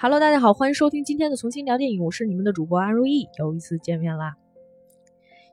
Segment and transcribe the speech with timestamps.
[0.00, 4.36] Hello，大家好，欢迎收听今天的重新聊电影，我是你们的主播安如意，又一次见面啦。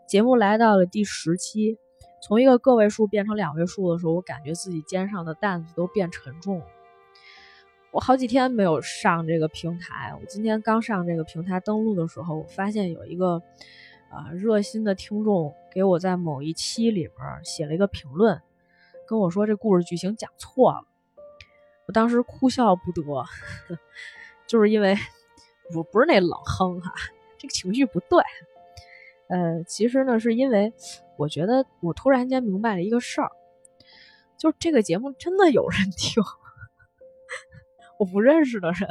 [0.08, 1.80] 节目来到了第十期，
[2.22, 6.66] 从一个个位数变成两位数的时候，我感觉自己肩上的担子都变沉重了。
[7.90, 13.42] 我好几天没有上这个平台，我今天刚上这个平台登录的时候，我发现有一个
[14.12, 18.40] 啊热心的听众给我在某一期里边写了一个评论，
[19.08, 20.84] 跟我说这故事剧情讲错了，
[21.88, 23.02] 我当时哭笑不得。
[24.48, 24.96] 就是因为
[25.72, 26.94] 不不是那冷哼哈，
[27.38, 28.24] 这个情绪不对。
[29.28, 30.72] 呃，其实呢，是因为
[31.18, 33.32] 我觉得我突然间明白了一个事儿，
[34.38, 36.22] 就这个节目真的有人听，
[37.98, 38.88] 我不认识的人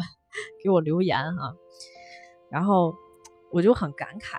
[0.62, 1.54] 给我留言哈，
[2.50, 2.96] 然后
[3.52, 4.38] 我就很感慨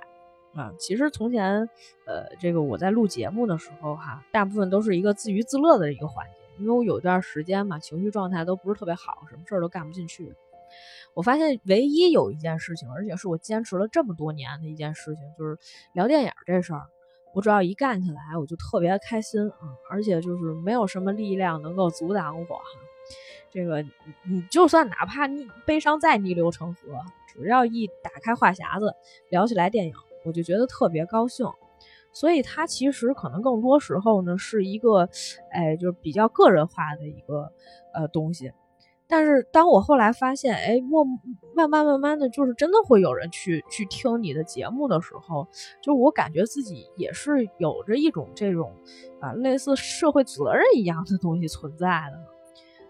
[0.59, 0.73] 啊。
[0.77, 1.69] 其实从前
[2.05, 10.35] 呃，这个我在录节目的时候哈，大部分都是一个自娱自乐的一个环节，因为我有一段时间嘛，情绪状态都不是特别好，什么事儿都干不进去。
[11.15, 15.57] 我发现唯一有一件事情，而且是我坚持了这么多年的一件事情，就是
[15.93, 16.83] 聊电影这事儿。
[17.33, 19.75] 我只要一干起来，我就特别开心啊！
[19.89, 22.61] 而且就是没有什么力量能够阻挡我。
[23.49, 23.81] 这个
[24.23, 26.81] 你就算哪怕你悲伤再逆流成河，
[27.27, 28.93] 只要一打开话匣子
[29.29, 29.93] 聊起来电影，
[30.25, 31.45] 我就觉得特别高兴。
[32.13, 35.09] 所以它其实可能更多时候呢是一个，
[35.51, 37.51] 哎，就是比较个人化的一个
[37.93, 38.53] 呃东西。
[39.07, 41.05] 但是当我后来发现，哎，慢
[41.55, 45.47] 慢慢慢慢的就是真的会有人去去听你的节目的时候，
[45.81, 48.73] 就我感觉自己也是有着一种这种
[49.21, 52.35] 啊类似社会责任一样的东西存在的。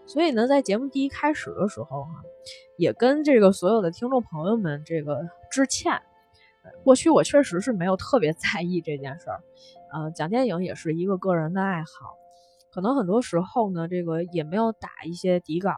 [0.06, 2.10] 所以呢，在节目第一开始的时候哈，
[2.78, 6.00] 也跟这个所有的听众朋友们这个致歉。
[6.82, 9.40] 过去我确实是没有特别 在意这件事儿，
[9.92, 12.16] 呃，讲电影也是一个个人的爱好，
[12.72, 15.72] 可能很多时候呢，这个也没有打一些底稿。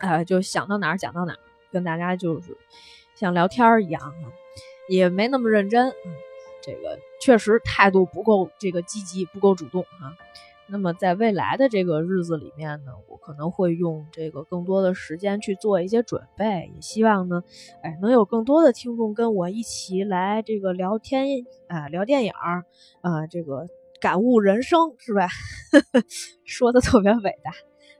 [0.00, 1.38] 呃，就想到哪儿讲到哪儿，
[1.70, 2.56] 跟大家就是
[3.14, 4.32] 像聊天儿一样哈，
[4.88, 5.88] 也没那么认真。
[5.88, 6.12] 嗯，
[6.62, 10.16] 这个确实态度不够这个积极，不够主动哈。
[10.72, 17.42] 那么在未来的这个日子里面呢，我可能会用这个更多的时间去做一些准备，也希望呢，
[17.82, 21.26] 哎，能有更多的听众跟我一起来这个聊天
[21.66, 22.64] 啊，聊电影儿
[23.00, 23.66] 啊，这个
[24.00, 25.26] 感悟人生是吧？
[26.46, 27.50] 说的特别伟大，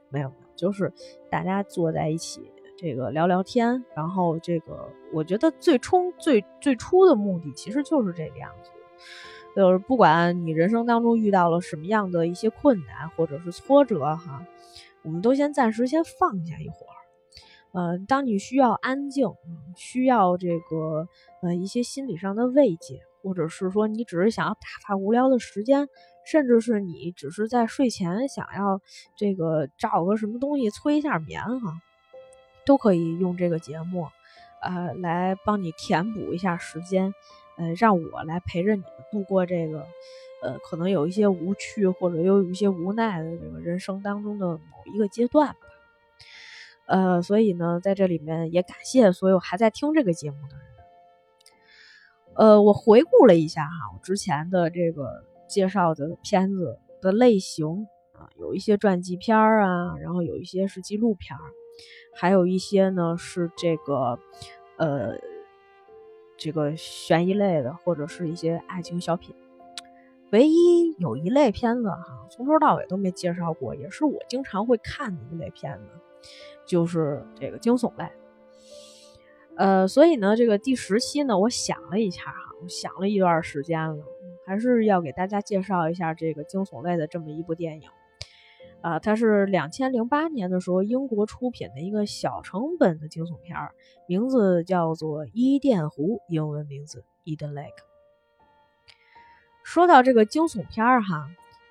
[0.09, 0.33] 没有。
[0.61, 0.93] 就是
[1.31, 8.69] 大家坐在一起，这个聊聊天，然后这个我觉得最初最最初的目的其实就是这个样子，
[9.55, 14.45] 就是不管你人生当中遇到了什么样的一些困难或者是挫折哈，
[15.01, 16.97] 我们都先暂时先放下一会儿，
[17.73, 19.27] 呃，当你需要安静，
[19.75, 21.07] 需要这个
[21.41, 25.89] 呃一些心理上的慰藉，或者是说你只是想要打发无聊的时间。
[26.23, 28.79] 甚至是你只是在睡前想要
[29.15, 31.73] 这个找个什么东西催一下眠哈，
[32.65, 34.07] 都可以用这个节目，
[34.61, 37.13] 呃，来帮你填补一下时间，
[37.57, 39.87] 呃，让我来陪着你们度过这个，
[40.43, 45.57] 呃，可能有一些无趣或者又有一些无奈的这个人生当中的某一个阶段吧。
[46.85, 50.65] 呃，所以呢，在这里面也感谢所有还在听这个节目的人。
[52.35, 55.25] 呃，我回顾了一下哈，我之前的这个。
[55.51, 61.43] 介绍的片子的类型啊，有一些传记片儿啊，然后有一些是纪录片儿，
[62.15, 64.17] 还有一些呢是这个
[64.77, 65.17] 呃
[66.37, 69.35] 这个悬疑类的，或者是一些爱情小品。
[70.31, 76.29] 唯一有一类片子哈，从头到尾都没介绍过，也是我经常会看的一类片子，
[76.65, 78.07] 就是这个惊悚类。
[79.57, 84.03] 呃，所以呢，这个第十期呢，我想了一下哈，我想了一段时间了。
[84.45, 87.89] 还是要给大家介绍一下这个惊悚类的这么一部电影，
[88.81, 93.71] 啊，它是两千零八年的时候英国出品的一个小成本的惊悚片儿，
[94.07, 97.69] 名字叫做《伊甸湖》，英文名字 Eden Lake。
[99.63, 101.29] 说到这个惊悚片儿哈，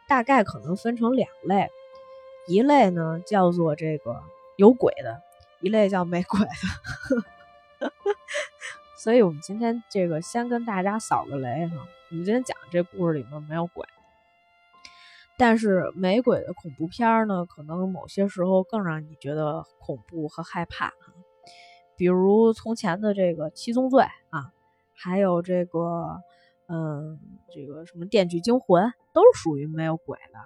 [0.08, 1.68] 大概可能分成两类，
[2.46, 4.22] 一类呢叫做这个
[4.56, 5.20] 有鬼的，
[5.60, 6.46] 一类叫没鬼的。
[9.02, 11.88] 所以我们今天这个先跟大家扫个雷哈。
[12.10, 13.86] 我们今天讲这故事里面没有鬼，
[15.38, 21.14] 但是没鬼的恐怖片呢，可能某些时候更让你觉得恐怖和害怕哈。
[21.96, 24.52] 比如从前的这个《七宗罪》啊，
[24.94, 26.20] 还有这个，
[26.68, 27.18] 嗯，
[27.54, 30.38] 这个什么《电锯惊魂》，都是属于没有鬼的。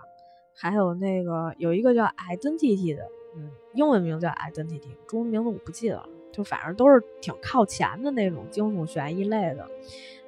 [0.55, 3.03] 还有那个有一个叫《Identity》的，
[3.35, 4.79] 嗯，英文名叫《Identity》，
[5.09, 9.67] 中文名字我不记得了，就反正都是挺靠前的那种惊悚悬疑类的。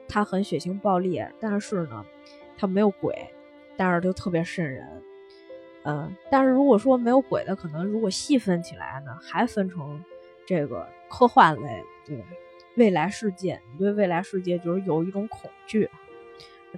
[0.08, 2.06] 它很血腥暴力，但是呢，
[2.56, 3.28] 它没有鬼，
[3.76, 5.02] 但是就特别瘆人。
[5.82, 10.00] 嗯，但是如果说没有鬼的，可能如果细分起来呢，还分成
[10.46, 12.24] 这个科幻类，对？
[12.76, 15.90] 未来世界，你对未来世界就是有一种恐惧。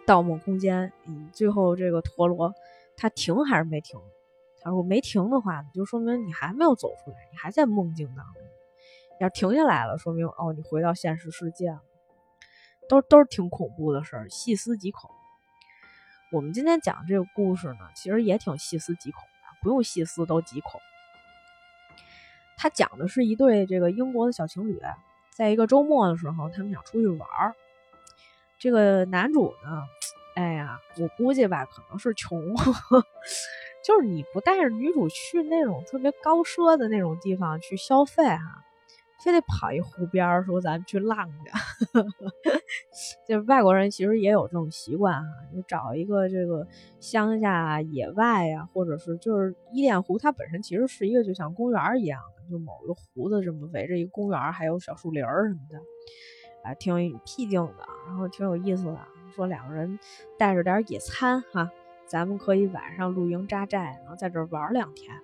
[0.07, 2.55] 盗梦空间，嗯，最后这个陀螺
[2.97, 4.01] 它停还是没停？
[4.61, 8.43] 他说没停的话，就说明你还没有走出来，你还在梦境当中。
[9.21, 11.81] 要停下来了，说明哦，你回到现实世界了。
[12.89, 15.11] 都都是挺恐怖的事儿，细思极恐。
[16.33, 20.81] 我们今天讲这个故事呢，其实也挺细思极恐的，不用细思都极恐。
[22.57, 24.81] 他讲的是一对这个英国的小情侣，
[25.35, 27.55] 在一个周末的时候，他们想出去玩儿。
[28.59, 29.83] 这个男主呢，
[30.35, 32.41] 哎呀，我估计吧，可能是穷，
[33.85, 38.65] 就是你不带着女主去那种特别高奢的那种地方去消费哈。
[39.19, 41.51] 非得跑一湖边儿，说咱们去浪去。
[43.27, 46.67] 就是外国人其实也有这种习惯哈，就找一个这个
[47.01, 55.79] 乡下野外呀，或者是就是伊甸湖，它本身其实是一个就像公园一样的，就某个湖子这么围着一个公园，还有小树林儿什么的，
[56.63, 58.99] 啊，挺僻静的，然后挺有意思的。
[59.35, 59.99] 说两个人
[60.39, 61.71] 带着点野餐哈，
[62.07, 65.15] 咱们可以晚上露营扎寨，然后在这玩两天。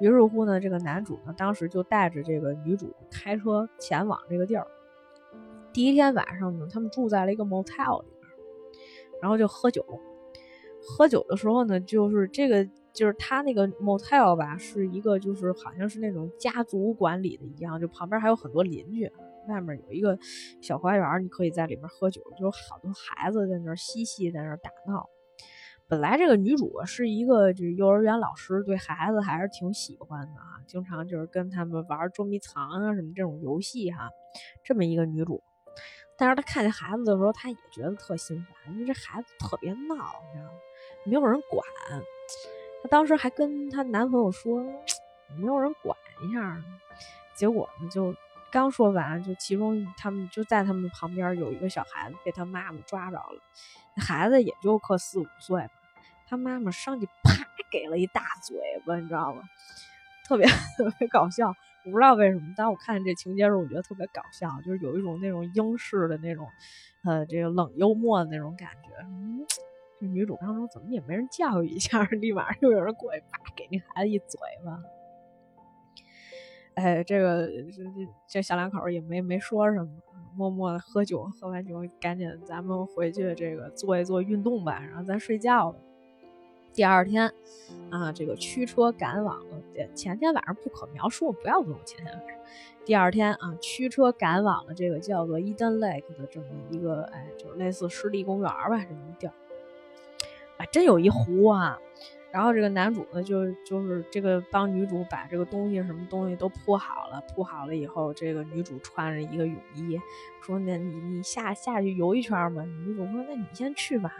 [0.00, 4.66] 于是乎呢，这个男主呢，当时就带着这个女主开车前往这个地儿。
[5.72, 8.30] 第一天晚上呢，他们住在了一个 motel 里边，
[9.20, 9.84] 然后就喝酒。
[10.82, 19.12] 喝酒的时候呢，就是这个就是他那个 motel 吧，是一个就是好像是那种家族管理的一样，就旁边还有很多邻居，
[19.46, 20.18] 外面有一个
[20.62, 25.08] 小花园，你可以在里面喝酒，就有好多孩子在那儿嬉戏，在那儿打闹。
[25.90, 34.08] 本来这个女主是一个就是幼儿园老师，对孩子还是挺喜欢的啊，经常就是跟他们玩捉迷藏啊什么这种游戏哈，
[34.62, 35.42] 这么一个女主。
[36.16, 39.96] 但是她看见孩子的时候，她也觉得特心烦，因为这孩子特别闹，
[40.32, 40.58] 你知道吗？
[41.06, 41.66] 没有人管。
[42.84, 44.62] 她当时还跟她男朋友说，
[45.36, 46.62] 没有人管一下。
[47.34, 48.14] 结果呢，就
[48.52, 53.42] 刚说完，就其中他们就在他们旁边有一个小孩子被他妈妈抓着了，
[53.96, 55.68] 那孩子也就可四五岁。
[56.30, 58.56] 他妈妈上去啪给了一大嘴
[58.86, 59.42] 巴，你知道吗？
[60.24, 60.46] 特别
[60.78, 61.48] 特别搞笑，
[61.84, 62.54] 我不知道为什么。
[62.56, 66.46] 当我看这情节时候，我觉得特别搞笑，就是有一种那种英式的那种，
[67.02, 68.90] 呃，这个冷幽默的那种感觉。
[69.02, 69.44] 嗯，
[69.98, 74.80] 这女主当中怎么也没人教育一下，立马就有人过去啪给那孩子一嘴巴。
[76.74, 79.90] 哎，这个这这这小两口也没没说什么，
[80.36, 85.76] 默默的喝酒，喝完酒赶紧咱们回去这个做一做运动吧，然后咱睡觉了。
[86.72, 87.32] 第二天，
[87.90, 89.60] 啊，这个驱车赶往了
[89.94, 92.36] 前天晚上不可描述，不要问我前天晚上。
[92.84, 99.34] 第二天啊，驱车赶往了这个叫做 Eden Lake 的这么一个，哎，就是类似湿地公园吧，这么一地儿。
[100.56, 101.78] 啊，真有一湖啊。
[102.32, 110.00] 然后这个男主呢，就就是这个帮女主把这个东西什么东西都铺好了，铺好了以后，这个女主穿着一个泳衣，
[110.40, 112.62] 说那你你下下去游一圈吧。
[112.62, 114.12] 女主说那你先去吧。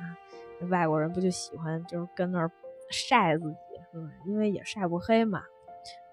[0.69, 2.51] 外国人不就喜欢就是跟那儿
[2.91, 3.57] 晒自己
[3.93, 4.11] 是吧？
[4.25, 5.43] 因为也晒不黑嘛，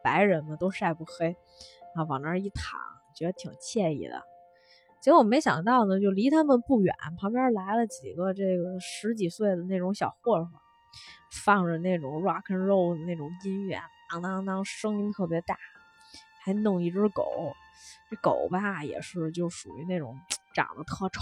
[0.03, 1.35] 白人嘛都晒不黑，
[1.95, 2.79] 啊，往那儿一躺，
[3.15, 4.23] 觉得挺惬意的。
[4.99, 10.59] 结果没想到呢，就离他们不远，旁边来了几个这个十几岁的那种小混混，
[11.45, 13.79] 放着那种 rock and roll 的那种音乐，
[14.09, 15.57] 当当当，声音特别大，
[16.43, 17.53] 还弄一只狗。
[18.09, 20.17] 这狗吧也是就属于那种
[20.53, 21.19] 长得特丑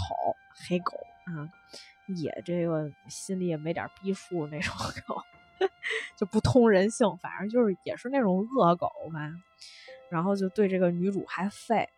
[0.68, 0.92] 黑狗
[1.26, 1.48] 啊。
[2.08, 4.74] 也这个心里也没点逼数那种
[5.06, 5.20] 狗，
[6.16, 9.32] 就不通人性，反正就是也是那种恶狗吧。
[10.08, 11.88] 然后就对这个女主还废，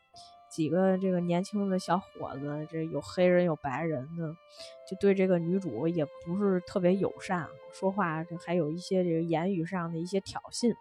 [0.50, 4.34] 几个这个年轻的小伙子，这有黑人有白人的，
[4.88, 10.74] 就对这个女主也不是特别友善，说话这还有一些这个言语上的一些挑衅。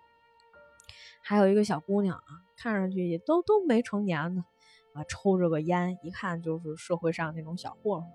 [1.22, 4.46] 还有一个小姑娘啊，看上去也都都没成年呢，
[4.94, 8.10] 啊，抽着个烟，一看就是社会上那种小混混。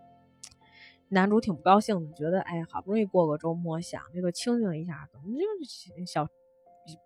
[1.12, 6.26] 男主挺不高兴的，觉得哎，好不容易过个周末，想这个清静一下，怎么就小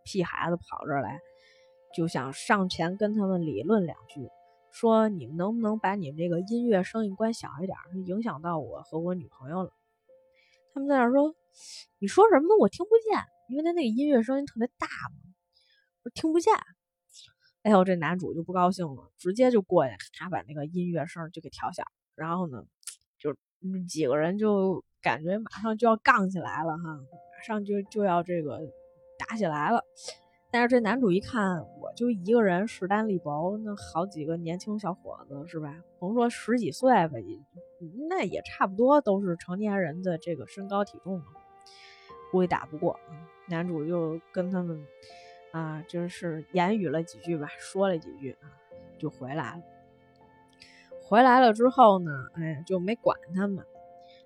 [0.05, 1.19] 屁孩子跑这儿来，
[1.93, 4.31] 就想上前跟他们理论两句，
[4.71, 9.73] 说你们能不能把你们这个音乐声音关小一点，影响到我和我女朋友了。
[10.73, 11.35] 他们在那说，
[11.99, 12.55] 你说什么呢？
[12.61, 15.35] 我听不见，因为他那个音乐声音特别大嘛，
[16.05, 16.55] 我听不见。
[17.63, 21.83] 哎呦，这男主就不高兴了，直接就过去，他把那个音乐声就给调小，
[22.15, 22.65] 然后呢。
[23.89, 28.61] 几个人就感觉马上就要杠起来了哈，马上就就要这个
[29.19, 29.83] 打起来了。
[30.51, 35.75] 但是这男主一看，我就一个人势单力薄，那好几个年轻小伙子是吧？
[35.99, 37.39] 甭说十几岁吧，也
[38.09, 41.27] 那也差不多都是成年人的这个身高体重嘛，
[42.31, 42.99] 估计打不过。
[43.49, 44.87] 男主就跟他们
[45.53, 48.49] 啊，就是言语了几句吧，说了几句啊，
[48.99, 49.63] 就回来了。
[51.09, 53.65] 回来了之后呢，哎，就没管他们。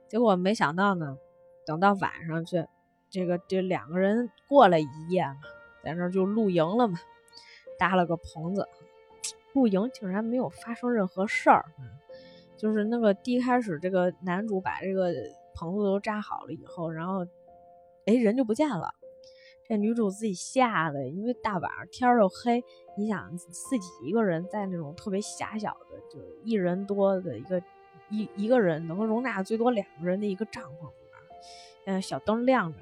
[0.08, 1.18] 结果没想到呢，
[1.66, 2.66] 等到晚上去，
[3.10, 5.36] 这个这两个人过了一夜嘛，
[5.84, 6.98] 在那就露营了嘛，
[7.78, 8.66] 搭了个棚子，
[9.52, 11.66] 露营竟然没有发生任何事儿。
[12.56, 15.12] 就是那个第一开始，这个男主把这个
[15.54, 17.26] 棚子都扎好了以后，然后
[18.06, 18.94] 哎人就不见了。
[19.70, 22.60] 这女主自己吓的，因为大晚上天又黑，
[22.96, 27.62] 你想自己一个人在那种特别狭小的，就一人多的一个
[28.08, 30.96] 一一个人能容纳最多两个人的一个帐篷里
[31.84, 32.80] 边，嗯，小灯亮着，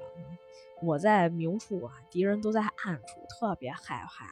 [0.81, 4.25] 我在明处啊，敌人都在暗处，特别害怕，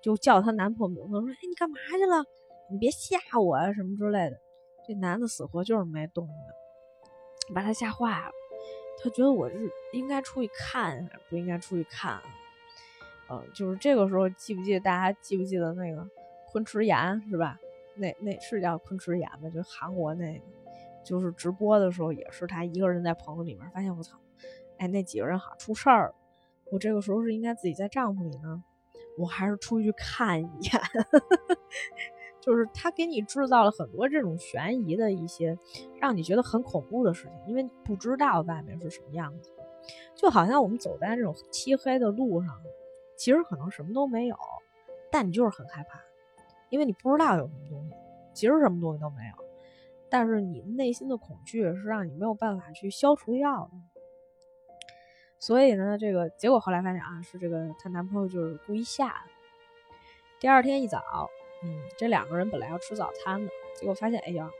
[0.00, 2.24] 就叫她男朋友名字，说：“哎，你干嘛去了？
[2.70, 4.40] 你别吓我啊，什么之类的。”
[4.86, 8.30] 这男的死活就是没动的，把他吓坏了。
[9.02, 12.20] 他觉得我是应该出去看，不应该出去看。
[13.30, 16.06] 嗯，就是这个时候，记不记得大家记不记得那个
[16.50, 17.58] 昆池岩是吧？
[17.94, 19.48] 那那是叫昆池岩吧？
[19.54, 20.44] 就韩国那个，
[21.04, 24.18] 就是直播的时候也是他一个人在棚子里面，发现我操，
[24.78, 26.14] 哎，那几个人好像出事儿。
[26.72, 28.62] 我这个时候是应该自己在帐篷里呢，
[29.16, 30.80] 我还是出去看一眼？
[32.40, 35.58] 就是他给你制造了很多这种悬疑的一些，
[36.00, 39.52] 让你觉得很恐怖的事情，因为不知道外面是什么样子，
[40.14, 42.60] 就好像我们走在这种漆黑的路上，
[43.16, 44.36] 其实可能什么都没有，
[45.10, 46.00] 但你就是很害怕，
[46.70, 47.94] 因为你不知道有什么东西，
[48.32, 49.44] 其实什么东西都没有，
[50.08, 53.72] 但是你内心的恐惧是让你没有办法去消除掉的。
[55.38, 59.30] 所以呢，这个结果后来发现啊，是这个她男朋友就是故意吓的。
[60.38, 61.02] 第二天一早。
[61.62, 64.50] 嗯，这两个人本来要吃早餐的，结果发现，哎呀，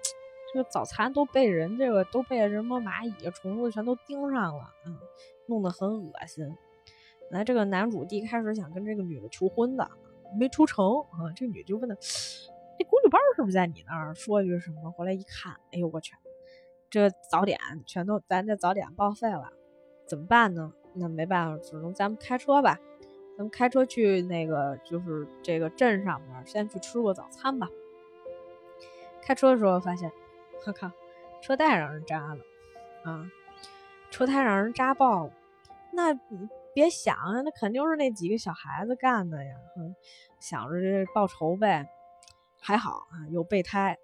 [0.53, 4.99] 这个早餐都被人这个都被什么蚂蚁、虫子全都盯上了，嗯，
[5.47, 6.57] 弄得很恶心。
[7.31, 9.89] 来，这个男主第一开始想跟这个女的求婚的，
[10.39, 11.33] 没出成啊。
[11.35, 14.15] 这女就问他，那公主包是不是在你那儿？
[14.15, 14.91] 说句什么？
[14.91, 16.15] 回来一看，哎呦我去，
[16.91, 19.53] 这早点全都咱这早点报废了，
[20.07, 20.73] 怎么办呢？
[20.93, 22.81] 那没办法，只能咱们开车吧。
[23.37, 27.69] 咱们开车去那个，就是这个镇上面，先去吃个早餐吧。
[29.23, 30.11] 开车的时候发现，
[30.67, 30.91] 我靠，
[31.41, 32.41] 车带让人扎了
[33.05, 33.31] 啊！
[34.11, 35.33] 车胎让人扎爆了。
[35.93, 36.13] 那
[36.75, 39.55] 别想，那肯定是那几个小孩子干的呀！
[40.39, 41.89] 想着这报仇呗。
[42.61, 43.97] 还好啊，有备胎。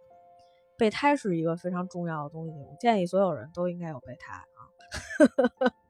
[0.78, 4.70] 备胎是一个非常重要的东西，我建议所有人都应该有备胎啊。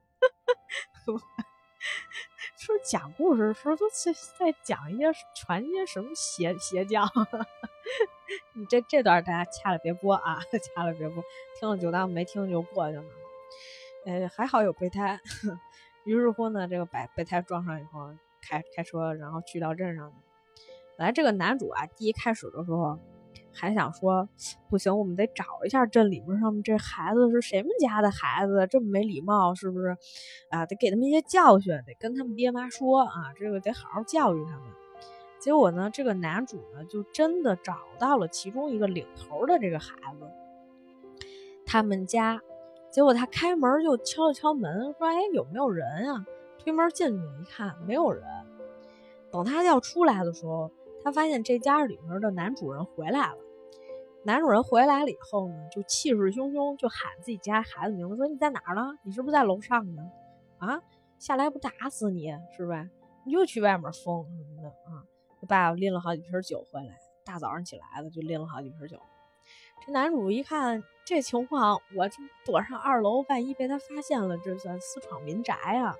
[2.75, 5.05] 是讲故事的时候都在在讲一些
[5.35, 7.05] 传一些什么邪邪教？
[8.55, 10.41] 你这这段大家掐了别播啊，
[10.75, 11.23] 掐了别播，
[11.59, 13.05] 听了就当没听就过去了。
[14.05, 15.21] 呃，还好有备胎。
[16.05, 20.13] 于是乎呢，这个把备胎装上以后，开开车，然后去到镇上。
[20.97, 22.99] 本来，这个男主啊，第一开始的时候。
[23.57, 24.29] 还想说，
[24.69, 29.97] 不行，我们得找一下镇里面上面这孩子是谁们家的孩子，这么没礼貌，是不是？
[30.51, 34.63] 啊，得给他们一些教训，得跟他们爹妈说啊，这个得好好教育他们。
[35.41, 40.27] 结果呢，这个男主呢，就真的找到了其中一个领头的这个孩子，
[41.65, 42.41] 他们家。
[42.89, 46.25] 结果他开门就敲了敲门，说：“哎，有没有人啊？”
[46.59, 48.25] 推门进去一看，没有人。
[49.31, 50.71] 等他要出来的时候，
[51.05, 53.37] 他发现这家里面的男主人回来了。
[54.27, 58.99] 男主人回来了以后呢，就气势汹汹，就喊自己家孩子名字，说：“你在哪儿呢？
[59.05, 60.03] 你是不是在楼上呢？
[60.59, 60.83] 啊，
[61.17, 62.91] 下来不打死你是吧？
[63.25, 65.07] 你就去外面疯什么的啊！”
[65.41, 69.01] 他爸爸拎了好几瓶酒回来，大早上起来了就拎了好几瓶酒。
[69.87, 75.95] 这男主一看这情况，我这躲上二楼，万一被他发现了，这算私闯民宅啊！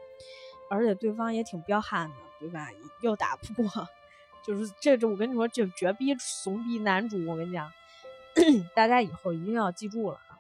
[0.69, 2.71] 而且对方也挺彪悍的，对吧？
[3.03, 3.87] 又打不过，
[4.45, 7.71] 就是这这，我跟你说，这绝逼怂逼男主，我跟你讲。
[8.77, 10.37] 大家以后一定要记住了啊！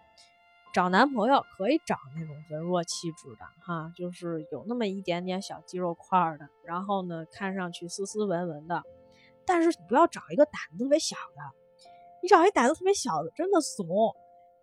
[0.75, 8.83] 找男朋友可以找那种文弱气质的哈，就是有那么一点点小肌肉块的，然后呢，看上去斯斯文文的。
[9.47, 11.41] 但是你不要找一个胆子特别小的，
[12.23, 13.87] 你找一胆子特别小的，真的怂。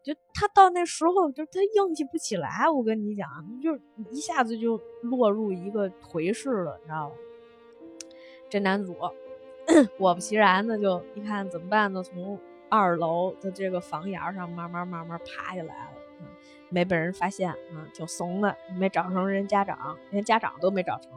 [0.04, 2.70] 就他到那时候，就他硬气不起来。
[2.70, 3.28] 我跟你讲，
[3.62, 3.76] 就
[4.12, 7.16] 一下子就落入一个颓势了，你知道吧？
[8.50, 8.94] 这男主
[9.98, 12.04] 果不其然的，就一看怎么办呢？
[12.04, 12.38] 从
[12.76, 15.92] 二楼的这个房檐上慢慢慢慢爬下来了，
[16.70, 21.12] 没被人发现，啊，挺怂的，没找成人家长，连家长都没找成。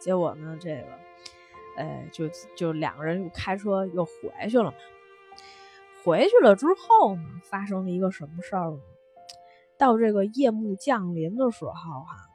[0.00, 0.88] 结果呢，这个，
[1.76, 4.74] 呃，就就两个人又开车又回去了。
[6.02, 8.80] 回去了之后呢，发生了一个什么事儿呢？
[9.78, 12.28] 到这个夜幕降临的时候，哈，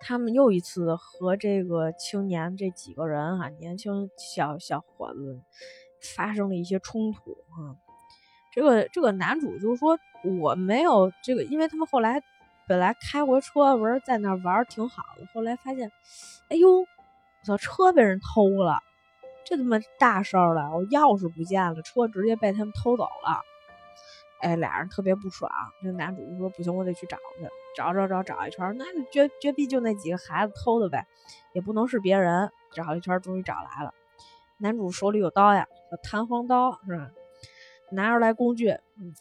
[0.00, 5.40] 他们又一次和这个青年这几个人哈，年轻小小伙子
[6.16, 7.76] 发生了一些冲突啊。
[8.52, 9.98] 这个这个男主就说
[10.40, 12.22] 我没有这个，因为他们后来
[12.66, 15.90] 本来开回车不是在那玩挺好的，后来发现，
[16.48, 16.86] 哎呦，我
[17.44, 18.78] 操，车被人偷了，
[19.44, 23.42] 这他妈大事儿了，我钥匙不见了，车直接被他们偷走了。
[24.40, 25.50] 哎，俩人特别不爽。
[25.82, 31.06] 这男主就说：“不行，我得去找去，找找找找一圈，那绝绝逼就那几个孩子偷的呗，
[31.52, 32.50] 也不能是别人。
[32.72, 33.92] 找一圈，终于找来了。
[34.60, 35.66] 男主手里有刀呀，
[36.02, 37.10] 弹簧刀是吧？
[37.90, 39.12] 拿出来工具，嗯，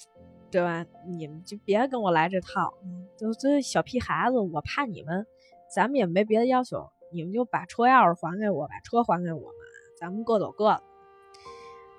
[0.52, 0.86] 对吧？
[1.08, 2.74] 你们就别跟我来这套，
[3.18, 5.26] 就这小屁孩子，我怕你们，
[5.74, 9.56] 咱们也没别的要求，你们就把车钥匙还给我，把车还给我们，
[10.00, 10.84] 咱们各走各的。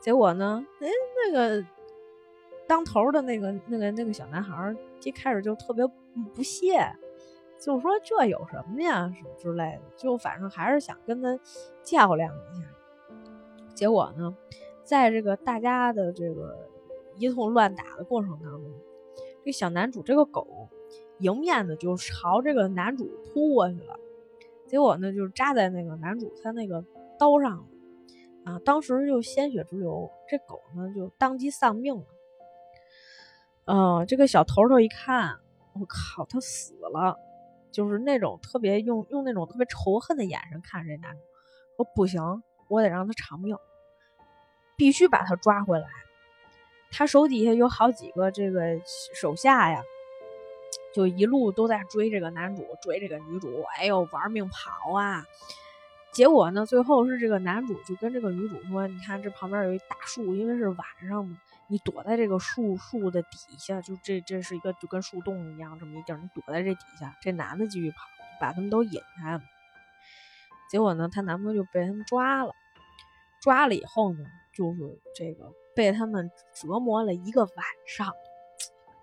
[0.01, 0.89] 结果呢，哎，
[1.27, 1.67] 那个。”
[2.69, 5.85] 当头的那个、那个、那个小男孩一开始就特别
[6.33, 6.81] 不屑，
[7.59, 11.37] 就说这有什么呀，什么之类的，就反正还是想跟他
[11.83, 12.69] 较量一下。
[13.81, 14.37] 结果呢，
[14.85, 16.69] 在这个大家的这个
[17.17, 18.71] 一通乱打的过程当中，
[19.43, 20.69] 这小男主这个狗
[21.21, 23.99] 迎面的就朝这个男主扑过去了，
[24.69, 26.85] 结果呢，就扎在那个男主他那个
[27.19, 27.65] 刀上了
[28.53, 32.05] 啊，当时就鲜血直流，这狗呢就当即丧命了。
[33.65, 35.39] 嗯，这个小头头一看，
[35.73, 37.17] 我靠，他死了，
[37.73, 41.21] 就是那种特别用用那种特别仇恨的眼神看着这男主，
[41.79, 42.21] 说不行，
[42.69, 43.57] 我得让他偿命，
[44.81, 45.87] 必须把他抓回来。
[46.91, 48.81] 他手底下有好几个这个
[49.15, 49.83] 手下呀，
[50.95, 55.27] 就一路都在追这个男主，追这个女主，哎呦，玩命跑啊！
[56.13, 67.99] 结果呢，最后是这个男主就跟这个女主说：“你看这旁边有一大树，因为是晚上嘛。”你躲在这个树树的底下，就这这是一个就跟树洞一样这么一地儿，你躲在这底下，这男的继续跑，
[68.41, 69.43] 把他们都引开了。
[70.71, 72.55] 结果呢，她男朋友就被他们抓了，
[73.41, 74.25] 抓了以后呢，
[74.61, 78.13] 就是这个被他们折磨了一个晚上。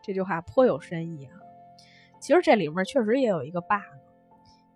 [0.04, 1.34] 这句话颇有深意啊。
[2.20, 3.82] 其实这里面确实也有一个 bug，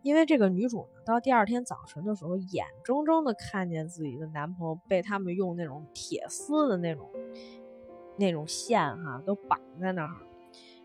[0.02, 7.10] 因为这个女主呢，到第二天早晨的时候，眼睁睁的看见自己的男朋友被他们用那种铁丝的那种。
[8.18, 10.12] 那种线哈都绑在那儿，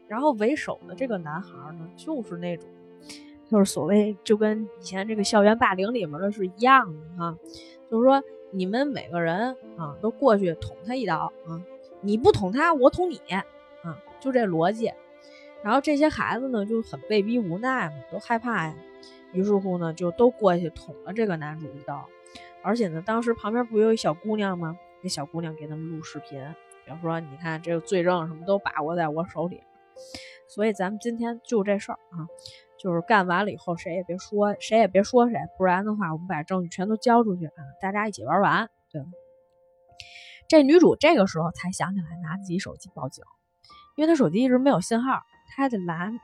[0.07, 2.67] 然后为首的这个男孩呢，就是那种，
[3.51, 7.37] 就是所谓就跟以前这个校园霸凌里面的是一样的哈，
[7.91, 11.63] 就是说你们每个人啊都过去捅他一刀啊，
[12.01, 13.21] 你不捅他，我捅你
[13.83, 14.93] 啊，就这逻辑。
[15.63, 18.75] 然后这些孩子呢就很被逼无奈嘛，都害怕呀，
[19.33, 22.07] 于是乎呢就都过去捅了这个男主一刀，
[22.63, 24.79] 而且呢当时旁边不有一小姑娘吗？
[25.03, 26.41] 那小姑娘给他们录视频。
[26.85, 29.61] 比如说，你看这个罪证什么都把握在我手里，
[30.47, 32.29] 所以咱们今天就这事儿啊，
[32.87, 39.03] 就是干完了以后谁也别说，谁也别说谁，不然的话我们把证据全都交出去啊，大家一起玩完，对？
[40.47, 43.25] 这女主这个时候才想起来拿自己手机报警，
[43.97, 46.21] 因为她手机一直没有信号，她还得连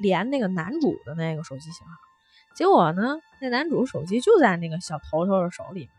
[0.00, 1.92] 连那个男主的那个手机信号，
[2.54, 5.90] 结果呢，那男主手机就在那个小头头的手里，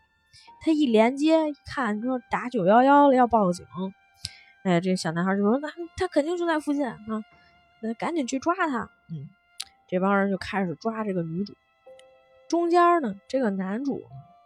[0.60, 3.64] 他一连接一看，说打九幺幺了，要报警。
[4.64, 6.98] 哎，这小男孩就说：“那他肯定就在附近啊，
[7.80, 9.30] 那赶紧去抓他。”嗯，
[9.88, 11.54] 这帮人就开始抓这个女主。
[12.48, 14.02] 中间呢，这个男主，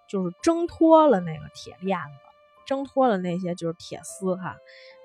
[0.08, 2.14] 就是挣脱了那个铁链子，
[2.66, 4.56] 挣脱了那些就是铁丝哈。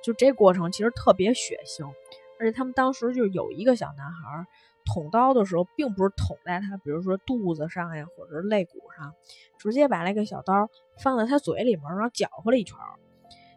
[0.04, 1.92] 就这过程其实特别血腥，
[2.40, 4.46] 而且他们当时就有一个小男孩
[4.86, 9.14] 捅刀的时候，并不是捅在他，比如说肚子上呀，或者是肋骨上，
[9.58, 12.96] 直接把那个小刀放在他嘴里面，然后搅和了一圈儿。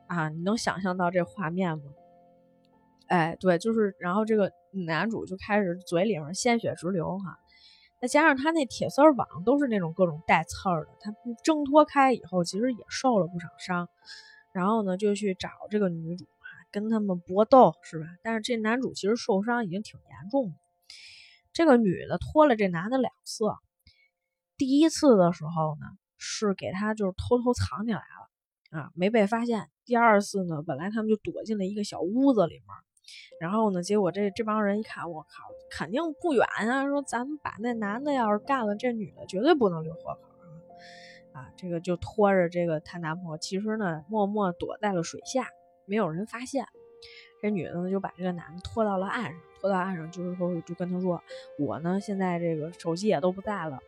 [0.08, 1.84] 啊，你能想象到这画面吗？
[3.11, 4.53] 哎，对，就是，然后这个
[4.87, 7.37] 男主就开始嘴里面鲜血直流哈，
[8.01, 13.88] 再加上他那铁丝网都是那种各种带刺儿的，他挣脱开以后其实也受了不少伤，
[14.53, 18.07] 然后呢就去找这个女主啊，跟他们搏斗是吧？
[18.23, 20.55] 但是这男主其实受伤已经挺严重的，
[21.53, 23.44] 这个女的拖了这男的两次，
[24.57, 29.68] 第一次的时候呢是给他就是偷偷藏起来了啊，没被发现。
[29.85, 32.66] 第二次呢，本来他们就躲进了一个小屋子里面，
[33.40, 36.85] 然后呢，结果这这帮人一看，我靠，肯定不远啊！
[36.87, 40.20] 说咱们把那男的要是干了，这女的绝对不能留活口
[41.33, 41.51] 啊！
[41.57, 45.49] 这个就拖着这个她男朋友，其实呢，默默躲在了水下，
[45.87, 46.66] 没有人发现。
[47.40, 51.23] 这女的呢，就把这个男的拖到了岸上，拖到岸上就是说，就跟他说
[51.59, 53.79] ：“我呢，现在这个手机也都不在了，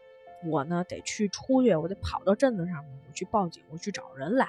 [0.47, 4.49] 我呢得去出去，我得跑到镇子上面，我去报警，我去找人来。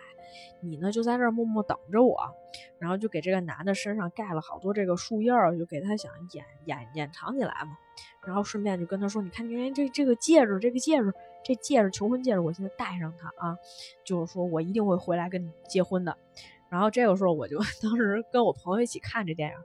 [0.62, 2.18] 你呢就在这儿默默等着我。
[2.78, 7.78] 然后就给这个男的身上盖了好多这个树叶儿，就给他想掩掩掩藏起来嘛。
[8.26, 13.58] 然后顺便就跟他说：“你看，你看这这个戒指，这个戒指，这戒指求婚戒指，我现在戴上它啊，
[14.06, 16.16] 就是说我一定会回来跟你结婚的。”
[16.70, 19.56] 然后这个时候我就 当时跟我朋友一起看这电影。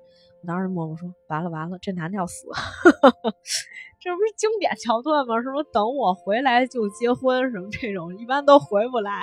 [0.40, 2.46] 我当时默默说：“完了完了，这男的要死，
[3.98, 5.42] 这不是经典桥段吗？
[5.42, 9.22] 什么等我回来就结婚什么这种，一般都回不来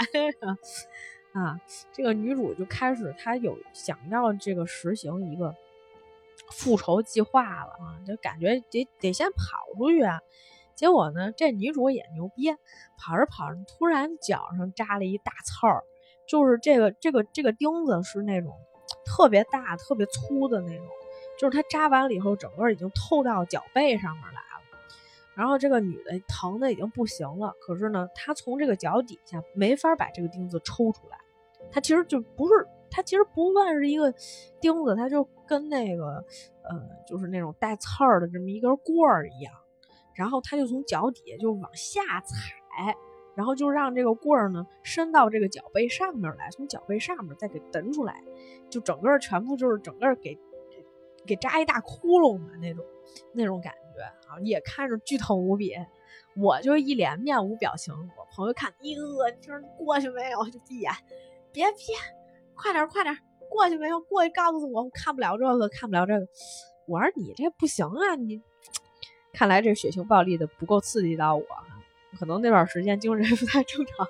[1.35, 1.59] 啊。”
[1.93, 5.55] 这个女主就开始，她有想要这个实行一个
[6.51, 10.19] 复仇计划了啊，就感觉得得先跑出去啊。
[10.73, 12.51] 结果呢，这女主也牛逼，
[12.97, 15.83] 跑着跑着，突然脚上扎了一大刺儿，
[16.27, 18.51] 就是这个这个这个钉子是那种
[19.05, 20.85] 特别大、特别粗的那种。
[21.39, 24.63] 就是他扎完了以后，整个已经透到脚背上面来了，
[25.33, 27.53] 然后这个女的疼的已经不行了。
[27.61, 31.17] 可是呢，她从这个脚底下没法把这个钉子抽出来。
[31.75, 34.09] 它其实就不是，它其实不算是一个
[34.61, 36.23] 钉子，它就跟那个
[36.63, 39.53] 呃，就是那种带刺儿的这么一根棍儿一样。
[40.13, 42.95] 然后它就从脚底下就往下踩，
[43.35, 48.23] 然后就让这个棍儿呢伸到这个脚背上面来，从脚背上面再给蹬出来，
[48.69, 50.39] 就整个全部就是整个给。
[51.27, 52.85] 给扎一大窟窿的那种，
[53.33, 55.73] 那种感觉啊，也看着剧痛无比。
[56.37, 57.91] 我就一脸面无表情。
[57.95, 58.93] 我朋友看，哟，
[59.35, 60.45] 你说过去没有？
[60.51, 60.91] 就闭眼，
[61.55, 61.95] 别别，
[62.53, 63.17] 快点快点，
[63.49, 64.01] 过去没有？
[64.01, 66.27] 过去告诉我，看不了这个，看不了这个。
[66.85, 68.41] 我说你这不行啊，你
[69.31, 71.45] 看来这血腥暴力的不够刺激到我，
[72.19, 74.05] 可能那段时间精神 不太正常。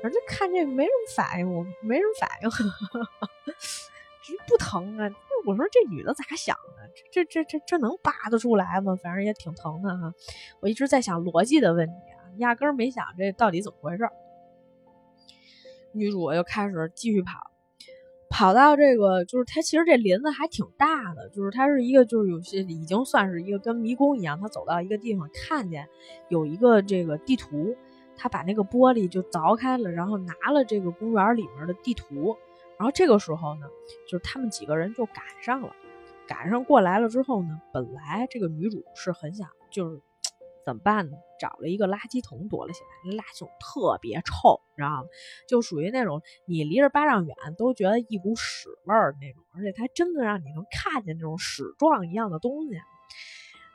[0.00, 2.48] 反正看这没什么反应，我没什么反应，
[4.46, 5.10] 不疼啊。
[5.44, 6.88] 我说这女的咋想的？
[7.12, 8.96] 这这这这这能扒得出来吗？
[9.02, 10.14] 反正也挺疼的哈。
[10.60, 14.08] 我一直在想逻辑的问题啊，压根儿没想这到底怎么回事。
[15.96, 17.50] 女主又开始继续跑，
[18.30, 24.40] 跑到这个就是她其实这林子还挺大的，就是它是一个就是有些已经算是一个跟迷宫一样。
[24.40, 25.88] 她走到一个地方，看见
[26.28, 27.76] 有一个这个地图，
[28.16, 32.36] 她把那个玻璃就凿开了，然后拿了这个公园里面的地图。
[32.78, 33.66] 然后这个时候呢，
[34.06, 35.74] 就是他们几个人就赶上了，
[36.26, 39.98] 赶上过来了之后呢，本来这个女主是很想就是
[40.66, 41.16] 怎么办呢？
[41.38, 45.04] 找了一个垃圾桶躲了起来，那垃圾桶特别臭，你知道吗？
[45.48, 52.80] 就属于那种你离着八丈远都觉得一股屎味儿那种，而且它真的让你能看见那种屎状一样的东西，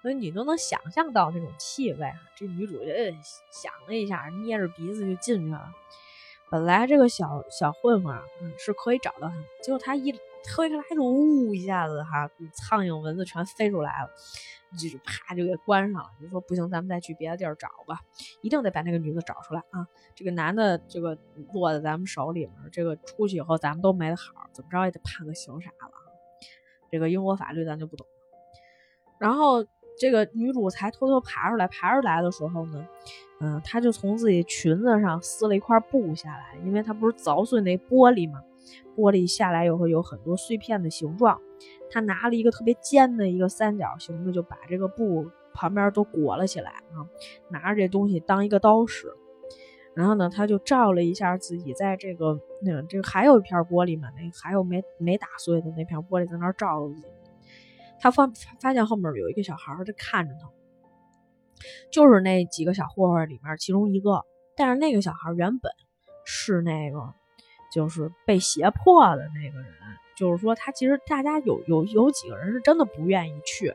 [0.01, 2.11] 所以你都能想象到那种气味。
[2.35, 2.85] 这女主就
[3.53, 5.71] 想了一下，捏着鼻子就进去了。
[6.49, 10.11] 本来这个小小混混嗯是可以找到他，结果他一
[10.43, 14.09] 推开来，就呜一下子哈，苍蝇蚊子全飞出来了，
[14.77, 16.09] 就啪就给关上了。
[16.21, 17.99] 就说不行，咱们再去别的地儿找吧，
[18.41, 19.87] 一定得把那个女的找出来啊！
[20.15, 21.17] 这个男的这个
[21.53, 25.91] 落在咱们手里面，这个出去以后咱们都没得好，怎么着也得判个刑啥的。
[26.89, 28.05] 这个英国法律咱就不懂。
[29.19, 29.65] 然后。
[29.99, 32.87] 这个女主才偷偷爬出来，爬出来的时候呢，
[33.39, 38.41] 嗯，她就从自己裙子上撕了一块布下来，因为她不是凿碎那玻璃嘛，
[38.95, 41.39] 玻璃下来以后有很多碎片的形状，
[41.89, 47.05] 他拿了一个特别尖的一个三角形的，就把这个布旁边都裹了起来啊，
[47.49, 49.07] 拿着这东西当一个刀使，
[49.93, 57.07] 然后呢，他就照了一下自己在这个那个这个还有一片玻璃嘛，那还有没没打碎的那片玻璃在那照自己。
[57.99, 58.27] 他发
[58.59, 60.49] 发现后面有一个小孩在看着他，
[61.91, 64.23] 就是那几个小混混里面其中一个。
[64.53, 65.71] 但是那个小孩原本
[66.25, 67.13] 是那个，
[67.71, 69.73] 就是被胁迫的那个人。
[70.17, 73.73] 就是说，他其实大家有有有几个人是真的不愿意去，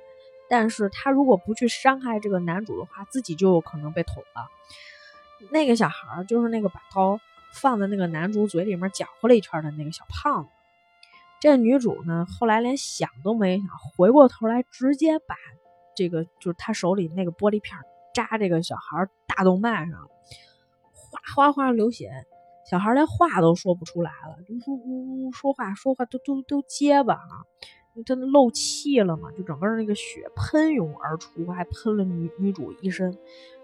[0.48, 4.48] 但是他如果不去伤害这个男主的话，自己就有可能被捅了。
[5.50, 7.18] 那个小孩就是那个把刀
[7.52, 10.50] 放在那个男主嘴里面搅和了一圈的那个小胖子。
[11.40, 15.34] 这女主呢，后来连想都没想，回过头来直接把
[15.96, 17.76] 这个就是她手里那个玻璃片
[18.14, 20.08] 扎这个小孩大动脉上，
[20.92, 22.24] 哗哗哗流血，
[22.68, 27.46] 小孩连话都说不出来了，就说呜呜说话说话都都都结巴啊，
[28.04, 33.16] 真的漏气了嘛，就整个那个血喷涌而出，还喷了女女主一身，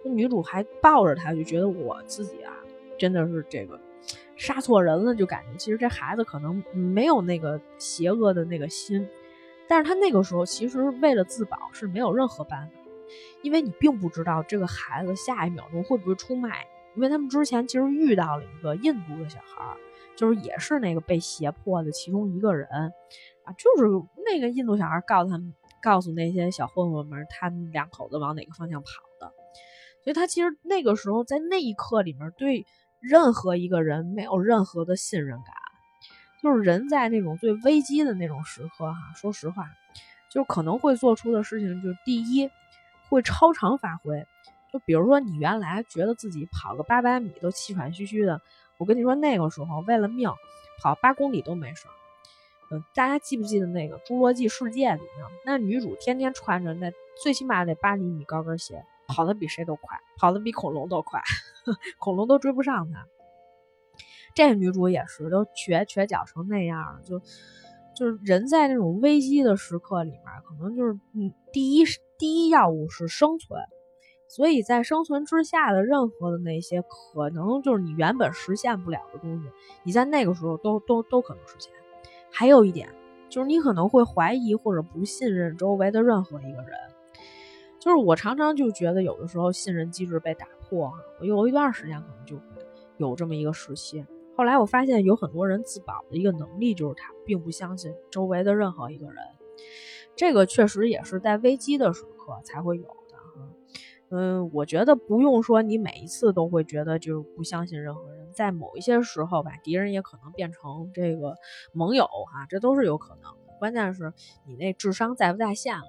[0.04, 2.52] 那女主还抱着他，就觉得我自己啊，
[2.96, 3.80] 真的是这个。
[4.36, 9.08] 杀错人了，就感觉其实这孩子可能没有那个邪恶的那个心，
[9.68, 12.72] 但是他那个时候其实为了自保是没有任何办法，
[13.42, 19.76] 因为你并不知道这个孩子下一秒钟会不会出卖，因为他们之前其实遇到了一个印度的小孩，
[20.16, 22.68] 就是也是那个被胁迫的其中一个人。
[23.44, 23.90] 啊，就是
[24.24, 25.52] 那个印度小孩告诉他们，
[25.82, 29.32] 告诉那些小混混们，他们两口子往哪个方向跑的，
[30.04, 32.64] 所以他其实那个时候在那一刻里面对
[33.00, 35.54] 任何一个人没有任何的信任感，
[36.40, 39.66] 就是人在那种最危机的那种时刻哈，说实话，
[40.30, 42.48] 就可能会做出的事情就是第一
[43.08, 44.24] 会超常发挥，
[44.72, 48.40] 就比如说你原来觉得自己跑个八百米都气喘吁吁的，
[48.78, 50.30] 我跟你说那个时候为了命
[50.80, 51.86] 跑八公里都没事。
[52.70, 56.90] 嗯，大家记不记得那个《侏罗纪世界》里面，那女主天天穿着那
[57.22, 61.20] 最起码得八厘米高跟鞋，跑得比谁都快，跑得比恐龙都快，
[62.00, 63.06] 恐龙都追不上她。
[64.34, 67.18] 这女主也是，都瘸瘸脚成那样了，就
[67.94, 71.84] 就是人在那种危机的时刻里面，可能就是嗯，第一
[72.18, 73.60] 第一要务是生存，
[74.32, 79.50] 所以在生存之下的任何的那些可能就是你原本实现不了的东西，
[79.82, 81.70] 你在那个时候都都都可能实现。
[82.30, 82.88] 还有一点，
[83.28, 86.70] 就是你可能会怀疑或者不信任周围的任何一个人。
[87.78, 90.96] 就是我常常就觉得，有的时候信任机制被打破哈。
[91.20, 92.40] 我有一段时间可能就
[92.96, 94.02] 有这么一个时期。
[94.34, 99.16] 后来我发现，有很多人自保的一个能力，就是他并不相信周围的任何一个人。
[100.16, 102.96] 这个确实也是在危机的时刻才会有。
[104.14, 108.30] 嗯，我觉得不用说，你每一次都会觉得就是不相信任何人。
[108.34, 111.34] 在某一些时候吧，敌人也可能变成这个
[111.72, 113.34] 盟友哈，这都是有可能。
[113.58, 114.12] 关键是
[114.46, 115.84] 你那智商在不在线了。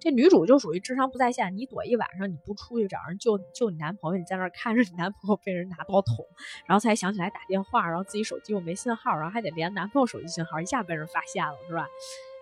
[0.00, 6.26] 这女主就属于智商不在线，你躲一晚上，你不出去找人救救你男朋友，你在那儿看着你男朋友被人拿刀捅，
[6.66, 11.86] 然后才想起来打电话，然后自己手机又没信号，然后还得连男朋友手机信号，一下被人发现了，是吧？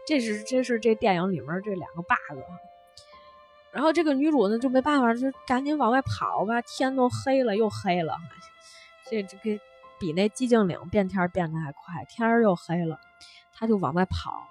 [0.07, 2.41] 这是这是这电影里面这两个 bug。
[3.77, 8.17] 然后这个女主呢就没办法，就赶紧往外跑吧，天都黑了又黑了。
[9.11, 9.61] 这这个
[10.01, 12.99] 比那寂静岭变天变得还快，天儿又黑了，
[13.53, 14.47] 她就往外跑。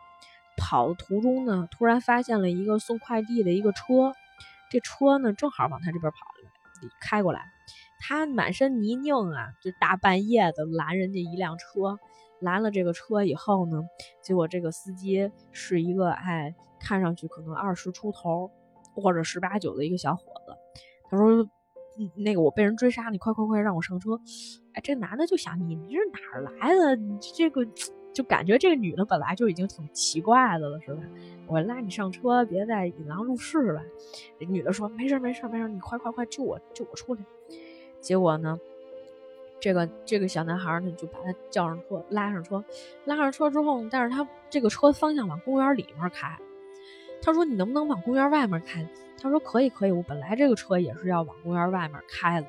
[0.58, 4.14] 跑的途中呢，突然发现了一个送快递的一个车，
[4.70, 7.42] 这车呢正好往他这边跑来，开过来。
[8.00, 11.98] 他满身泥泞啊，就大半夜的拦人家一辆车，
[12.40, 13.82] 拦了这个车以后呢，
[14.22, 18.52] 结果这个司机是一个哎，看上去可能二十出头
[18.96, 20.56] 或者十八九的一个小伙子。
[21.10, 21.50] 他说。
[22.14, 24.20] 那个我被人追杀，你快快快让我上车！
[24.74, 26.94] 哎，这男的就想你，你这是哪儿来的？
[26.98, 27.66] 你这个
[28.14, 31.02] 就感觉这个女的本来就已经挺奇怪的了，是吧？
[31.48, 33.82] 我拉你上车，别再引狼入室了。
[34.38, 37.22] 这女的说没事没事没事，你快快快救我救我出来！
[38.02, 38.60] 结果呢，
[39.62, 42.62] 这个这个小男孩呢就把他叫上车，拉上车，
[43.06, 46.38] 拉上车之后，但是他这个车方向往公园里面开。
[47.22, 48.88] 他说你能不能往公园外面开？
[49.18, 52.48] 他说可以可以，我本来这个车也是要往公园外面开的，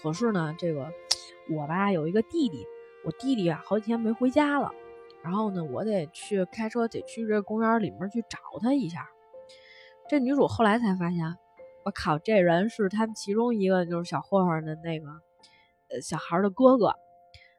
[0.00, 0.90] 可是呢，这个
[1.50, 2.66] 我吧有一个弟弟，
[3.04, 4.72] 我弟弟啊好几天没回家了，
[5.22, 9.06] 然后呢，我得去开车得去这公园里面去找他一下。
[10.08, 11.36] 这女主后来才发现，
[11.84, 15.08] 我靠，这人是他们其中一个就是小混混的那个
[15.90, 16.94] 呃小孩的哥哥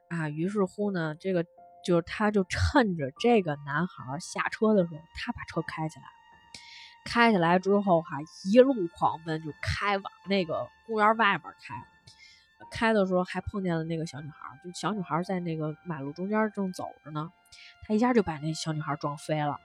[0.08, 0.28] 啊。
[0.28, 1.44] 于是乎呢，这个
[1.84, 6.15] 就是他就趁着这个男孩下车的时候，他把车开起来。
[7.06, 11.74] 开起来之后，哈，一路狂奔，就开往那个公园外面开。
[12.68, 17.30] 开的时候还碰见了那个小女孩，就小女孩在那个马路中间正走着呢，
[17.82, 19.60] 他一下就把那小女孩撞飞了。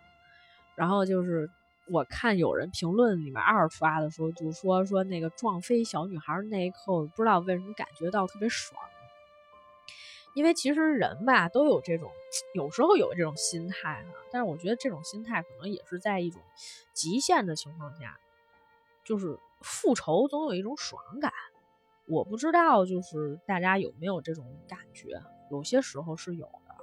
[0.75, 1.49] 然后就是
[1.87, 8.79] 我看有人评论里面二刷的时候，就说说那个撞飞小女孩那一刻，我不知道为什么感觉到特别爽。
[10.33, 12.09] 因为其实人吧都有这种，
[12.53, 16.41] 有时候有这种心态哈，但是我觉得这种心态可能也是在一种
[16.93, 18.17] 极限的情况下，
[19.03, 21.33] 就是复仇总有一种爽感。
[22.07, 26.75] 我不知道就是大家有没有这种感觉，有些时候是有的，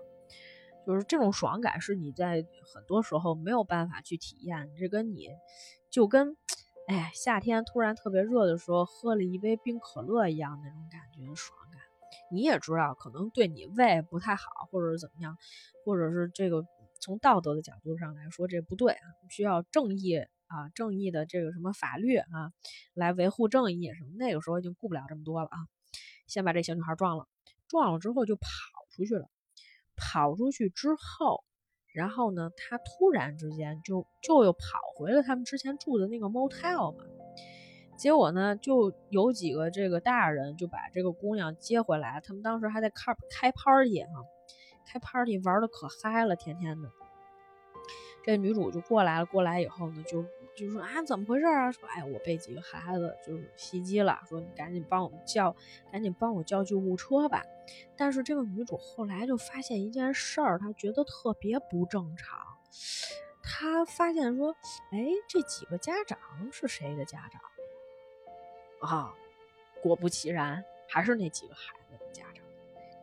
[0.86, 4.70] 就是这种爽感是你在很多时候没有办法去体验。
[4.78, 5.30] 这跟你
[5.90, 6.36] 就跟
[6.86, 11.67] 哎夏天突然特别热的时候喝了一杯冰可乐一样那种感觉爽。
[12.30, 15.36] 你也知道，可能对你胃不太好，或者是怎么样，
[15.84, 16.64] 或者是这个
[17.00, 22.52] 从道德的角度上来说，这不对啊，需要正义啊，正义的这个什么法律啊，
[22.94, 24.10] 来维护正义什么。
[24.16, 25.56] 那个时候已经顾不了这么多了啊，
[26.26, 27.26] 先把这小女孩撞了，
[27.68, 28.48] 撞了之后就跑
[28.90, 29.28] 出去了，
[29.96, 31.44] 跑出去之后，
[31.92, 34.58] 然后呢，他突然之间就就又跑
[34.96, 37.04] 回了他们之前住的那个 motel 嘛。
[37.98, 42.22] 结果呢，就有几个这个大人就把这个姑娘接回来。
[42.24, 44.24] 他们当时还在开开 party 哈，
[44.86, 46.88] 开 party 玩的可嗨了，天天的。
[48.24, 50.22] 这女主就过来了，过来以后呢，就
[50.56, 51.72] 就说啊，怎么回事啊？
[51.72, 55.56] 说哎，我被几个孩子就是袭击了，说你赶紧帮我们叫，
[55.90, 57.42] 赶紧帮我叫救护车吧。
[57.96, 62.38] 但是这个女主后来就发现一件事儿，她觉得特别不正常。
[63.42, 64.54] 她发现说，
[64.92, 66.18] 哎，这几个家长
[66.52, 67.40] 是谁的家长？
[68.80, 69.14] 啊，
[69.82, 72.44] 果不其然，还是那几个孩子的家长。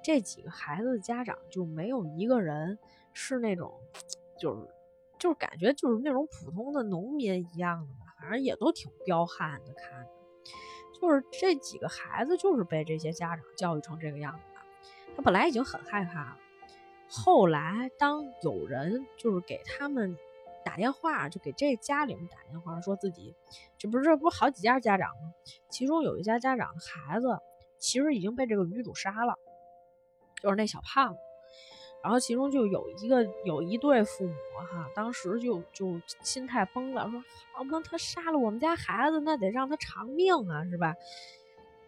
[0.03, 2.77] 这几个孩子的家长就没有一个人
[3.13, 3.73] 是那种，
[4.39, 4.67] 就是
[5.17, 10.07] 就是感觉就是那种普通的农民一样的吧，反正也都挺彪悍的，看。
[11.01, 14.61] 就是这几个孩子就是被这些家长教育成这个样子的。
[15.15, 16.37] 他本来已经很害怕了，
[17.09, 20.17] 后来当有人就是给他们。
[20.65, 23.35] 打电话就给这家里面打电话，说自己
[23.77, 25.33] 这不是这不好几家家长吗？
[25.69, 27.37] 其中有一家家长的孩子
[27.77, 29.37] 其实已经被这个女主杀了，
[30.41, 31.19] 就是那小胖子。
[32.03, 34.33] 然后其中就有一个有一对父母
[34.71, 37.23] 哈，当时就就心态崩了，说
[37.53, 40.95] 好嘛，他杀了我们家孩子，那得让他偿命啊，是吧？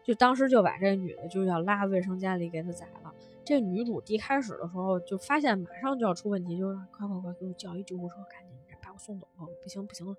[0.04, 3.13] 就当时就把这女的就要拉卫生间里给他宰了。
[3.44, 8.58] 这女主一开始的时候就发现马上就要出问题，就是快快快给我叫一救护车，赶紧。
[8.97, 9.27] 送走，
[9.62, 10.15] 不行不行了，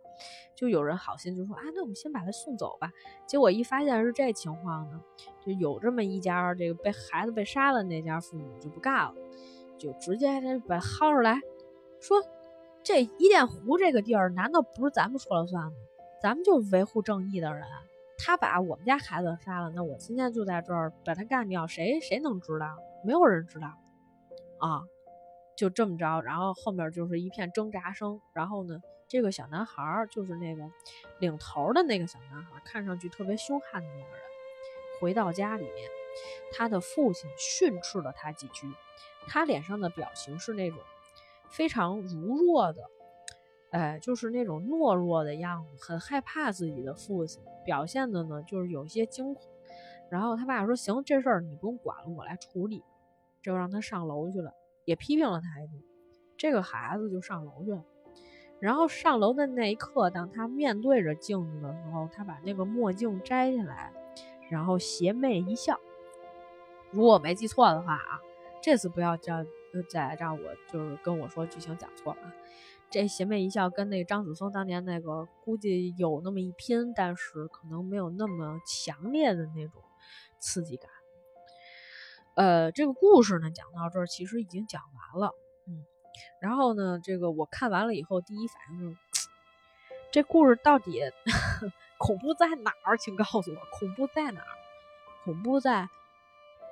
[0.54, 2.90] 就有人好心就说啊，那我们先把他送走吧。
[3.26, 5.00] 结果一发现是这情况呢，
[5.44, 9.14] 就有这么一家这个被孩子被杀了那家父母就不干了，
[9.78, 11.40] 就直接把薅出来，
[12.00, 12.22] 说
[12.82, 15.72] 这伊甸湖这个地儿难道不是咱们说了算吗？
[16.22, 17.62] 咱们就维护正义的人，
[18.18, 22.66] 他把我们家孩子杀了，那我今天就在这儿把他干掉，谁谁能知道？
[23.04, 23.68] 没有人知道
[24.58, 24.82] 啊。
[25.58, 28.20] 就这么着，然后后面就是一片挣扎声。
[28.32, 30.62] 然后呢，这个小男孩儿就是那个
[31.18, 34.20] 领头的那个小男孩，看上去特别凶悍的那个人，
[35.00, 35.90] 回到家里面，
[36.52, 38.72] 他的父亲训斥了他几句，
[39.26, 40.78] 他脸上的表情是那种
[41.50, 42.82] 非常如弱的，
[43.72, 49.42] 哎，就是那种懦弱的样子，很害怕自己的父亲，表现的呢就是有些惊恐。
[50.08, 52.84] 然后他爸说：“行，这事儿你不用管了，我来处理。”
[53.40, 54.52] 就让他上楼去了。
[54.88, 55.82] 也批评了他一顿，
[56.38, 57.84] 这个孩子就上楼去了。
[58.58, 63.92] 然后上楼的那一刻，当他面对着镜子的时候，他把那个墨镜摘下来，
[64.48, 65.78] 然后邪魅一笑。
[66.90, 68.18] 如果我没记错的话啊，
[68.62, 69.44] 这次不要叫
[69.90, 72.32] 再让我就是跟我说剧情讲错了。
[72.88, 79.82] 这邪魅一笑跟那个张子枫当年那个估计有那么一拼，但是可能没有那么强烈的那种
[80.38, 80.90] 刺激感。
[82.38, 85.34] 呃，这个故事呢讲到这儿，其实已经讲完了，
[85.66, 85.84] 嗯，
[86.40, 89.28] 然后呢，这个我看完了以后，第一反应就是，
[90.12, 91.02] 这故事到底
[91.98, 92.96] 恐怖在哪儿？
[92.96, 94.54] 请告诉我，恐怖在哪儿？
[95.24, 95.88] 恐怖在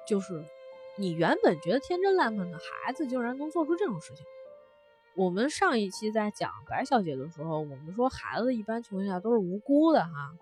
[0.07, 0.45] 就是
[0.97, 4.25] 你原本觉得天真烂漫的孩子，竟然能做出这种事情。
[5.17, 10.33] 我们上一期在讲白小姐的时候，我们说孩子一般情况下都是无辜的哈，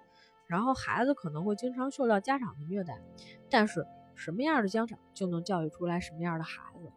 [0.49, 3.01] 然后孩子可能会经常受到家长的虐待，
[3.49, 3.87] 但是。
[4.15, 6.91] 什么样的家长就能教育出来什么样的孩子。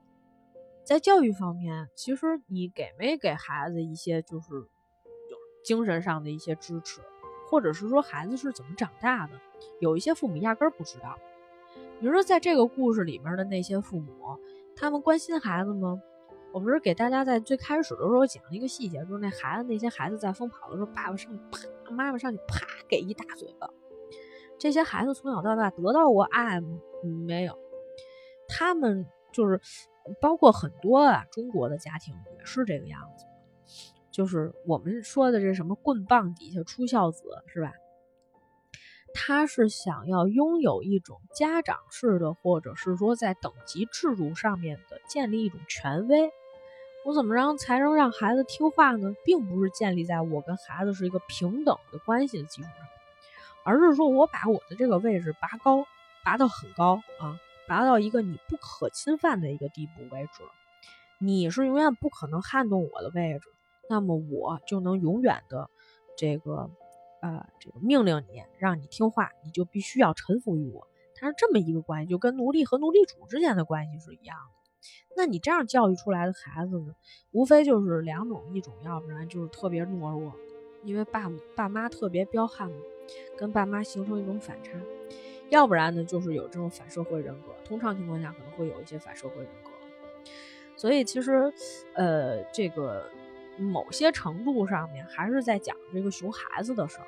[0.84, 7.01] 在教育方面，其实你给没给孩子一些就是有精神上的一些支持，
[7.49, 9.34] 或者是说孩子是怎么长大的，
[9.80, 11.17] 有一些父母压根儿不知道。
[11.99, 14.38] 比如说在这个故事里面的那些父母，
[14.75, 16.01] 他们关心孩子吗？
[16.53, 23.69] 我不是给大家在最开始的时候讲了一个细节，就是那孩子那些孩子在疯跑的时候，爸爸上去啪，妈妈上去啪给一大嘴巴。
[24.58, 26.80] 这些孩子从小到大得到过爱吗？
[27.04, 27.58] 嗯没有，
[28.48, 29.62] 他们就是
[30.20, 33.26] 包括很多啊，中国的家庭也是这个样子，
[34.12, 37.74] 就是我们说的这什么棍棒底下出孝子是吧？
[39.14, 46.30] 他是想要拥有一种家长式的，或者是说在等级制度上面的建立一种权威。
[47.06, 49.16] 我怎么让才能让孩子听话呢？
[49.24, 52.88] 并不是建立在我跟孩子是一个平等的关系的基础上。
[53.64, 55.86] 而是说，我把我的这个位置拔高，
[56.28, 60.44] 拔到很高啊，拔到一个你不可侵犯的一个地步为止。
[61.20, 63.48] 你是永远不可能撼动我的位置，
[63.90, 65.70] 那么我就能永远的
[66.18, 66.70] 这个
[67.22, 70.86] 呃这个命令你，让你听话，你就必须要臣服于我。
[71.16, 74.90] 它是这么一个关系，就跟奴隶和奴隶主之间的关系是一样的。
[75.16, 76.94] 那你这样教育出来的孩子呢，
[77.32, 80.34] 无非就是两种，一种要不然就是特别懦弱，
[80.84, 82.70] 因为爸爸妈特别彪悍。
[83.38, 84.74] 跟爸妈形成一种反差，
[85.50, 87.54] 要不然呢，就是有这种反社会人格。
[87.64, 89.72] 通常情况下，可能会有一些反社会人格。
[90.76, 91.52] 所以其实，
[91.94, 93.10] 呃，这个
[93.58, 97.08] 某些程度上面还是在讲这个熊孩子的事儿。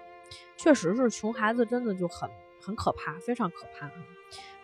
[0.55, 2.29] 确实是熊孩子真的就很
[2.61, 3.91] 很可怕，非常可怕。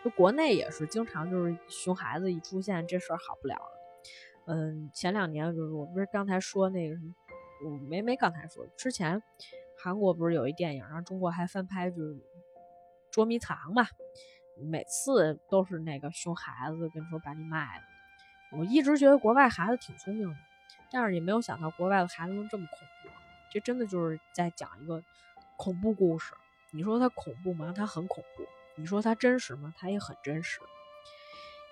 [0.03, 3.71] 就国内也是经常就是熊孩子一出现，这事儿好不了了。
[4.45, 7.13] 嗯，前两年就是我不是刚才说那个什么，
[7.65, 9.21] 我没没刚才说之前。
[9.77, 12.15] 韩国不是有一电影，然后中国还翻拍，就是
[13.15, 13.87] 捉迷藏嘛。
[14.61, 17.83] 每次都是那个熊孩子跟你说把你卖了。
[18.51, 20.35] 我一直觉得国外孩子挺聪明的，
[20.91, 23.09] 但是也没有想到国外的孩子能这么恐怖。
[23.49, 25.01] 这真的就是在讲一个
[25.55, 26.33] 恐怖故事。
[26.71, 27.73] 你说它恐怖吗？
[27.73, 28.43] 它很恐怖。
[28.75, 29.73] 你说它真实吗？
[29.77, 30.59] 它也很真实。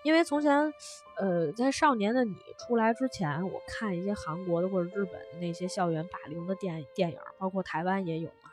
[0.03, 0.73] 因为从前，
[1.17, 8.51] 呃，在《少年的你》出来之前，我看一些韩国的或者日本的那些校园霸凌的电电影，包括台湾也有嘛。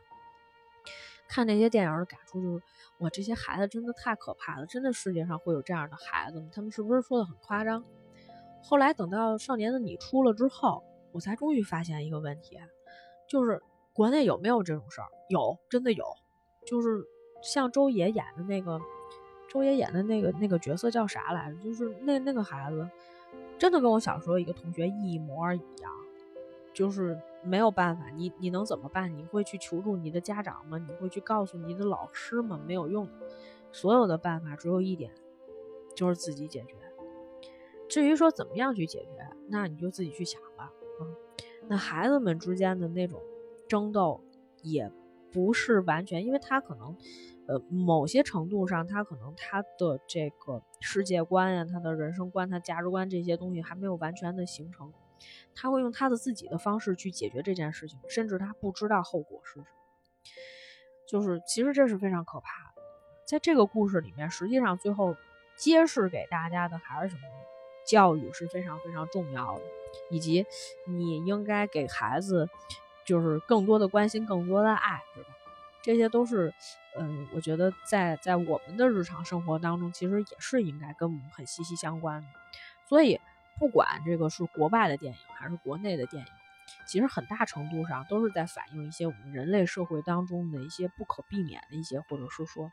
[1.29, 2.65] 看那些电影的感触就是，
[3.01, 4.67] 哇，这些孩子真的太可怕了！
[4.67, 6.49] 真的世界上会有这样的孩子吗？
[6.53, 7.83] 他们是不是说的很夸张？
[8.63, 12.59] 后来等到《少年的你》出了之后，我才终于发现一个问题，
[13.27, 13.63] 就是
[13.95, 15.09] 国内有没有这种事儿？
[15.29, 16.05] 有，真的有。
[16.67, 17.03] 就是
[17.43, 18.79] 像周也演的那个，
[19.49, 21.57] 周也演的那个那个角色叫啥来着？
[21.65, 22.87] 就是那那个孩子，
[23.59, 25.91] 真的跟我小时候一个同学一模一样。
[26.75, 29.17] 就是没有办法，你你能怎么办？
[29.17, 30.79] 你会去求助你的家长吗？
[30.79, 32.61] 你会去告诉你的老师吗？
[32.67, 33.09] 没有用，
[33.73, 35.13] 所有的办法只有一点，
[35.95, 36.75] 就是自己解决。
[37.89, 40.73] 至于说怎么样去解决，那你就自己去想吧。
[41.01, 41.17] 嗯，
[41.69, 43.21] 那孩子们之间的那种
[43.69, 44.21] 争斗，
[44.63, 44.93] 也
[45.33, 46.97] 不是完全，因为他可能，
[47.47, 54.93] 呃，某些程度上，他可能他的这个世界观呀，他的人生观，他价值观这些东西还没有完全的形成，
[55.55, 59.67] 他会用他的自己的方式去解决这件事情，甚至他不知道后果是什么。
[61.09, 62.83] 就是其实这是非常可怕的。
[63.27, 65.17] 在这个故事里面，实际上最后
[65.57, 67.23] 揭示给大家的还是什么？
[67.87, 69.63] 教育是非常非常重要的，
[70.11, 70.47] 以及
[70.87, 72.49] 你应该给孩子
[73.05, 75.29] 就是更多的关心、更多的爱，是吧？
[75.83, 76.55] 这些都是，
[76.97, 82.29] 嗯，我觉得在在我们的日常生活当中，其实也是应该跟我们很息息相关的。
[82.87, 83.19] 所以，
[83.61, 86.29] 不管这个是国外的电影还是国内的电影，
[86.87, 92.73] 其实很大程度上都是在反映一些我们人类社会当中的一些不可避免的一些，或者是说，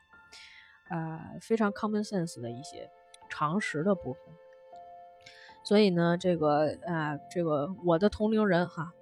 [0.88, 2.90] 呃，非常 common sense 的一些
[3.28, 4.22] 常识的部分。
[5.62, 8.94] 所以呢，这个啊，这个我的同龄人哈，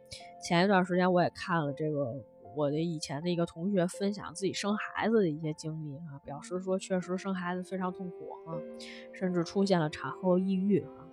[0.42, 2.16] 前一段时间我也看了这个
[2.56, 8.58] 我的以前的一个同学分享自己生孩子的一些经历啊，表示说确实生孩子非常痛苦啊，
[9.12, 11.05] 甚至出现了产后抑郁啊。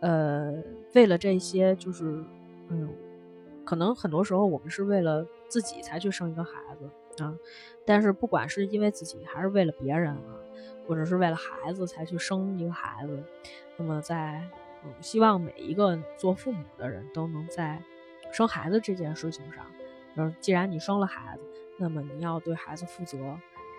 [0.00, 0.52] 呃，
[0.94, 2.24] 为了这些，就是
[2.68, 2.88] 嗯，
[3.64, 7.34] 可能很多时候我们是为了自己才去生一个孩子啊，
[7.84, 10.22] 但是不管是因为自己还是为了别人啊，
[10.86, 13.22] 或者是为了孩子才去生一个孩子，
[13.76, 14.42] 那么在。
[14.84, 17.82] 嗯，希望每一个做父母的人都能在
[18.30, 19.66] 生孩子这件事情上，
[20.16, 21.42] 就是既然你生了孩子，
[21.78, 23.18] 那么你要对孩子负责，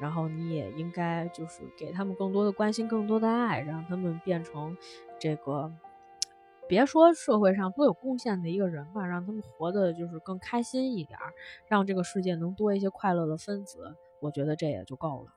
[0.01, 4.75] 然后你也应该就是给他们更多的关心、更多的爱，让他们变成
[5.17, 5.71] 这个
[6.69, 11.33] 别说社会上多有贡献的一个人吧，让他们活得就是更开心一点儿，
[11.67, 15.33] 让这个世界能多一些快乐的分子，我觉得这也就够了。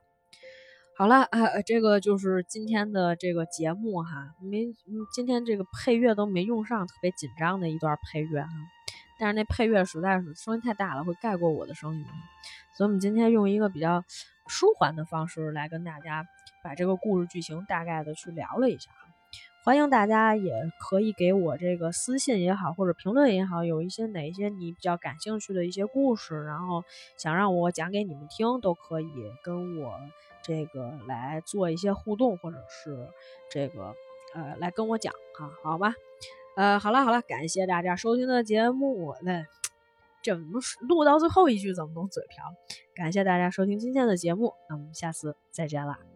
[0.95, 4.67] 好了啊，这个就是今天的这个节目哈，没
[5.11, 8.51] 今天这个配乐都没用上，特别紧张的一段配乐哈。
[9.17, 12.05] 但是那配乐实在是声音太大了，会盖过我的声音，
[12.77, 14.03] 所以我们今天用一个比较
[14.45, 16.27] 舒缓的方式来跟大家
[16.63, 18.91] 把这个故事剧情大概的去聊了一下。
[19.63, 26.83] 欢迎大家也可以给我这个私信也好，或者评论也好，有一些哪一些你比较感兴趣的一些故事，然后
[27.15, 29.09] 想让我讲给你们听，都可以
[29.43, 29.93] 跟我。
[30.45, 33.07] 这个来做一些互动，或者是
[33.49, 33.95] 这个
[34.33, 35.93] 呃来跟我讲哈，好吧？
[36.57, 39.15] 呃，好了好了，感谢大家收听的节目。
[39.21, 39.45] 那
[40.21, 42.43] 这怎么录到最后一句怎么能嘴瓢？
[42.93, 46.12] 感谢大家收听今天的节目，那我们下次再见了。